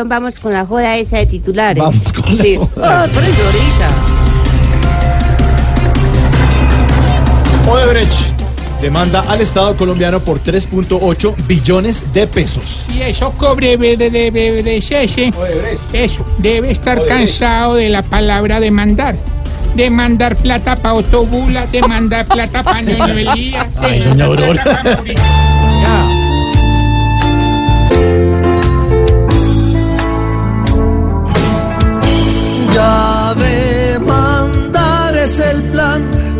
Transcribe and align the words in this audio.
Vamos 0.00 0.40
con 0.40 0.52
la 0.52 0.64
joda 0.64 0.96
esa 0.96 1.18
de 1.18 1.26
titulares. 1.26 1.76
Vamos 1.84 2.10
con 2.14 2.34
la 2.38 2.42
sí. 2.42 2.56
joda. 2.56 3.04
Ah, 3.04 3.06
por 3.12 3.22
eso 3.22 3.42
ahorita. 3.44 3.88
Odebrecht 7.70 8.12
demanda 8.80 9.22
al 9.28 9.42
Estado 9.42 9.76
colombiano 9.76 10.18
por 10.20 10.42
3.8 10.42 11.34
billones 11.46 12.10
de 12.14 12.26
pesos. 12.26 12.86
Y 12.90 13.02
eso 13.02 13.32
cobre 13.32 13.76
de, 13.76 13.98
de, 13.98 14.08
de, 14.10 14.30
de- 14.30 14.62
de 14.62 14.76
ese. 14.78 15.30
Eso, 15.92 16.24
debe 16.38 16.70
estar 16.70 17.04
cansado 17.04 17.74
de 17.74 17.90
la 17.90 18.00
palabra 18.00 18.60
demandar. 18.60 19.14
Demandar 19.74 20.36
plata 20.36 20.74
para 20.74 20.94
Otobula, 20.94 21.66
demandar 21.66 22.24
plata 22.24 22.62
para 22.62 22.80
Noelía, 22.80 23.68
Ay, 23.78 23.98
demandar 24.00 24.28
doña 24.28 24.44
Aurora. 24.46 24.62
plata 24.64 25.02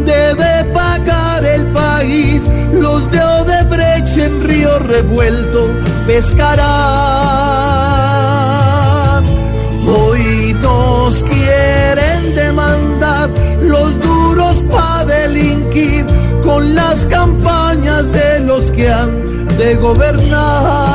debe 0.04 0.64
pagar 0.72 1.44
el 1.44 1.66
país. 1.68 2.48
Los 2.72 3.10
de 3.10 3.20
Odebrecht 3.20 4.16
en 4.18 4.42
Río 4.42 4.78
Revuelto 4.80 5.70
pescarán. 6.06 6.62
Hoy 9.86 10.56
nos 10.60 11.22
quieren 11.24 12.34
demandar 12.34 13.28
los 13.60 14.00
duros 14.00 14.62
para 14.70 15.04
delinquir 15.04 16.06
con 16.42 16.74
las 16.74 17.04
campañas 17.06 18.10
de 18.12 18.40
los 18.40 18.70
que 18.70 18.90
han 18.90 19.48
de 19.56 19.74
gobernar. 19.76 20.92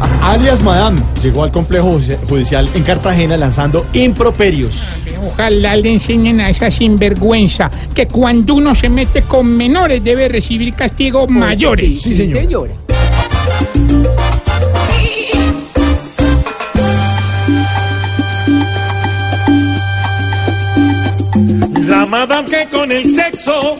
Alias 0.22 0.62
Madame 0.62 1.00
llegó 1.22 1.44
al 1.44 1.50
complejo 1.50 1.92
judici- 1.92 2.16
judicial 2.28 2.68
en 2.74 2.82
Cartagena 2.84 3.36
lanzando 3.36 3.86
improperios. 3.94 4.78
Ojalá 5.26 5.76
le 5.76 5.92
enseñen 5.94 6.40
a 6.40 6.50
esa 6.50 6.70
sinvergüenza 6.70 7.70
que 7.94 8.06
cuando 8.06 8.54
uno 8.54 8.74
se 8.74 8.88
mete 8.88 9.22
con 9.22 9.46
menores 9.56 10.02
debe 10.04 10.28
recibir 10.28 10.74
castigos 10.74 11.28
mayores. 11.30 12.02
Sí, 12.02 12.14
señor. 12.14 12.70
La 21.88 22.06
madame 22.06 22.48
que 22.48 22.68
con 22.68 22.90
el 22.92 23.04
sexo 23.14 23.74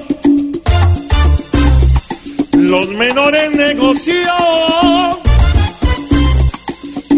los 2.55 2.89
menores 2.89 3.51
negoció 3.55 4.15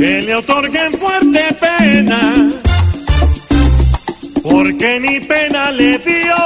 que 0.03 0.21
le 0.23 0.35
otorguen 0.35 0.93
fuerte 0.95 1.43
pena 1.61 2.51
porque 4.43 4.99
ni 4.99 5.21
pena 5.21 5.71
le 5.71 5.97
dio 5.99 6.41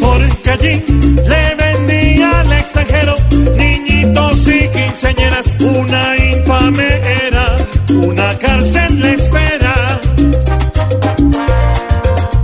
porque 0.00 0.50
allí 0.50 0.84
le 1.32 1.54
vendía 1.56 2.40
al 2.42 2.52
extranjero 2.52 3.14
niñitos 3.56 4.46
y 4.46 4.68
quinceañeras 4.68 5.60
una 5.60 6.16
infame 6.16 6.88
era 7.26 7.56
una 7.88 8.38
cárcel 8.38 9.00
le 9.00 9.14
espera 9.14 10.00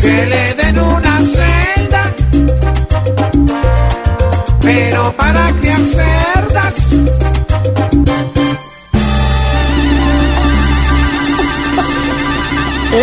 que 0.01 0.27
le 0.33 0.55
den 0.55 0.79
una 0.81 1.19
celda, 1.37 2.03
pero 4.61 5.13
para 5.13 5.53
criar 5.61 5.81
cerdas. 5.81 6.88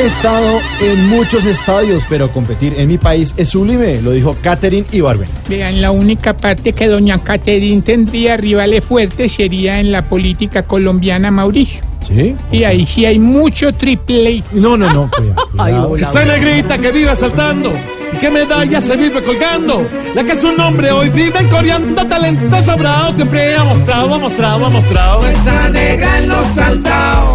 He 0.06 0.08
estado 0.08 0.60
en 0.84 1.10
muchos 1.10 1.46
estadios, 1.46 2.04
pero 2.08 2.30
competir 2.30 2.76
en 2.78 2.88
mi 2.90 3.00
país 3.00 3.34
es 3.38 3.50
sublime, 3.50 4.00
lo 4.04 4.12
dijo 4.12 4.36
Catherine 4.40 4.86
Ibarben. 4.92 5.28
Vean, 5.50 5.82
la 5.82 5.90
única 5.90 6.38
parte 6.38 6.74
que 6.74 6.86
doña 6.86 7.18
Caterine 7.24 7.82
tendría 7.82 8.38
rivales 8.38 8.84
fuertes 8.86 9.34
sería 9.34 9.80
en 9.80 9.92
la 9.92 10.04
política 10.04 10.62
colombiana, 10.62 11.32
Mauricio. 11.32 11.82
¿Sí? 12.08 12.36
Y 12.52 12.66
ahí 12.66 12.86
sí 12.86 13.04
hay 13.04 13.18
mucho 13.18 13.74
triple. 13.74 14.44
No, 14.52 14.78
no, 14.78 14.94
no. 14.94 15.10
cuidado, 15.10 15.48
cuidado. 15.90 15.98
Esa 15.98 16.24
negrita 16.24 16.78
que 16.78 16.92
vive 16.92 17.16
saltando 17.16 17.74
y 18.14 18.18
que 18.18 18.30
medalla 18.30 18.80
se 18.80 18.96
vive 18.96 19.24
colgando. 19.24 19.88
La 20.14 20.24
que 20.24 20.36
su 20.36 20.52
nombre 20.52 20.92
hoy 20.92 21.10
vive 21.10 21.50
coreando 21.50 22.06
talento 22.06 22.62
sobrado. 22.62 23.16
Siempre 23.16 23.56
ha 23.56 23.64
mostrado, 23.64 24.14
ha 24.14 24.20
mostrado, 24.20 24.66
ha 24.68 24.70
mostrado. 24.70 25.28
Esa 25.28 25.68
negra 25.70 26.20
en 26.20 26.30
los 26.30 26.46
saltados 26.54 27.35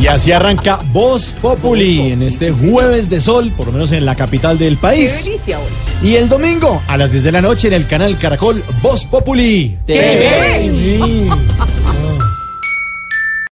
Y 0.00 0.06
así 0.06 0.32
arranca 0.32 0.80
Voz 0.92 1.34
Populi 1.40 2.12
en 2.12 2.22
este 2.22 2.50
jueves 2.50 3.08
de 3.08 3.20
sol, 3.20 3.52
por 3.56 3.66
lo 3.66 3.72
menos 3.72 3.92
en 3.92 4.04
la 4.04 4.14
capital 4.14 4.58
del 4.58 4.76
país. 4.76 5.24
Delicia, 5.24 5.58
hoy. 5.58 5.66
Y 6.02 6.16
el 6.16 6.28
domingo 6.28 6.82
a 6.86 6.96
las 6.96 7.12
10 7.12 7.24
de 7.24 7.32
la 7.32 7.40
noche 7.40 7.68
en 7.68 7.74
el 7.74 7.86
canal 7.86 8.18
Caracol 8.18 8.62
Voz 8.82 9.04
Populi. 9.06 9.76
TV. 9.86 11.28